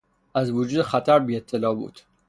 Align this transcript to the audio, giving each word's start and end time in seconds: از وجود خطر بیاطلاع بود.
از 0.35 0.51
وجود 0.51 0.81
خطر 0.81 1.19
بیاطلاع 1.19 1.75
بود. 1.75 1.99